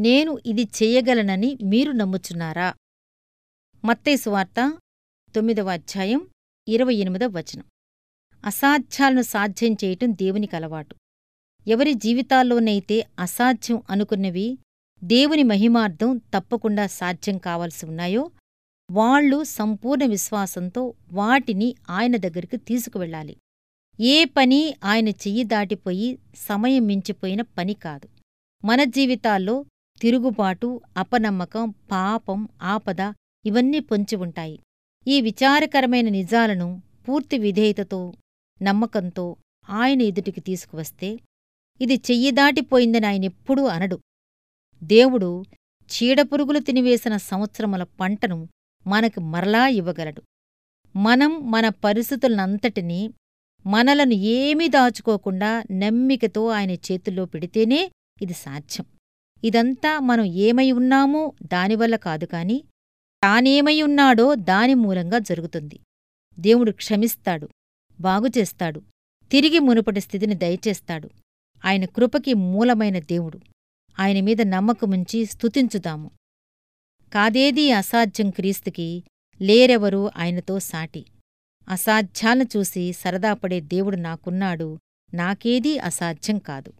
నేను 0.00 0.38
ఇది 0.46 0.62
చెయ్యగలనని 0.62 1.58
మీరు 1.62 1.92
నమ్ముచున్నారా? 1.92 2.74
మత్తేసువార్త 3.84 4.78
తొమ్మిదవ 5.34 5.70
అధ్యాయం 5.72 6.28
ఇరవై 6.68 6.94
ఎనిమిదవ 6.94 7.26
వచనం. 7.26 7.64
అసాధ్యాలను 8.44 9.22
సాధ్యం 9.22 9.72
చేయటం 9.72 10.12
దేవునికి 10.12 10.56
అలవాటు. 10.56 10.96
ఎవరి 11.66 11.94
జీవితాల్లోనైతే 11.94 13.06
అసాధ్యం 13.18 13.82
అనుకున్నవి 13.90 14.58
దేవుని 15.04 15.42
మహిమార్థం 15.42 16.16
తప్పకుండా 16.16 16.86
సాధ్యం 16.86 17.38
కావలసి 17.38 17.86
ఉన్నాయో 17.86 18.30
వాళ్ళు 18.90 19.44
సంపూర్ణ 19.44 20.04
విశ్వాసంతో 20.04 20.94
వాటిని 21.12 21.74
ఆయన 21.90 22.16
దగ్గరికి 22.16 22.56
తీసుకువెళ్ళాలి. 22.56 23.36
ఏ 24.00 24.24
పని 24.24 24.74
ఆయన 24.84 25.08
చెయ్యి 25.08 25.44
దాటిపోయి 25.44 26.18
సమయం 26.36 26.86
మించిపోయిన 26.86 27.42
పని 27.42 27.74
కాదు. 27.74 28.08
మన 28.64 28.84
జీవితాల్లో 28.84 29.64
తిరుగుబాటు 30.00 30.80
అపనమ్మకం 30.96 31.74
పాపం 31.90 32.48
ఆపద 32.62 33.00
ఇవన్నీ 33.46 33.80
పొంచి 33.80 34.16
ఉంటాయి. 34.16 34.58
ఈ 35.06 35.20
విచారకరమైన 35.20 36.08
నిజాలను 36.08 36.82
పూర్తి 37.08 37.38
విధేయతతో 37.38 38.12
నమ్మకంతో 38.62 39.36
ఆయన 39.70 40.02
ఎదుటికి 40.02 40.40
తీసుకువస్తే 40.40 41.18
ఇది 41.80 41.94
చెయ్యి 41.94 42.30
దాటిపోయిందని 42.30 43.06
ఆయనెప్పుడూ 43.06 43.66
అనడు. 43.66 43.98
దేవుడు 44.82 45.44
చీడపురుగులు 45.90 46.58
తినివేసిన 46.58 47.16
సంవత్సరముల 47.16 47.82
పంటను 47.82 48.48
మనకు 48.86 49.20
మరలా 49.20 49.68
ఇవ్వగలడు. 49.68 50.22
మనం 50.96 51.50
మన 51.50 51.68
పరిస్థితులనంతటినీ 51.68 53.10
మనలను 53.66 54.12
ఏమీ 54.12 54.68
దాచుకోకుండా 54.68 55.64
నమ్మికతో 55.70 56.48
ఆయన 56.48 56.70
చేతుల్లో 56.70 57.24
పెడితేనే 57.24 57.92
ఇది 58.22 58.32
సాధ్యం. 58.34 58.86
ఇదంతా 59.44 60.00
మనం 60.00 60.24
ఏమై 60.24 60.72
ఉన్నామో 60.72 61.32
దానివల్ల 61.42 61.96
కాదు 61.96 62.24
కాని 62.24 62.64
తానేమై 63.22 63.82
ఉన్నాడో 63.82 64.34
దాని 64.34 64.74
మూలంగా 64.74 65.18
జరుగుతుంది. 65.18 65.80
దేవుడు 66.38 66.70
క్షమిస్తాడు 66.70 67.48
బాగుచేస్తాడు 68.00 68.82
తిరిగి 69.30 69.58
మునుపటి 69.58 70.00
స్థితిని 70.00 70.34
దయచేస్తాడు. 70.34 71.10
ఆయన 71.64 71.84
కృపకి 71.84 72.34
మూలమైన 72.34 72.98
దేవుడు. 72.98 73.40
ఆయన 74.00 74.24
మీద 74.24 74.42
నమ్మకముంచి 74.42 75.26
స్తుతించుదాము. 75.26 76.10
కాదేదీ 77.12 77.70
అసాధ్యం 77.70 78.30
క్రీస్తుకి 78.30 79.04
లేరెవరూ 79.42 80.10
ఆయనతో 80.16 80.58
సాటి. 80.58 81.06
అసాధ్యాలను 81.68 82.46
చూసి 82.56 82.92
సరదాపడే 82.92 83.60
దేవుడు 83.60 83.96
నాకున్నాడు 83.96 84.78
నాకేదీ 85.14 85.78
అసాధ్యం 85.78 86.38
కాదు. 86.38 86.72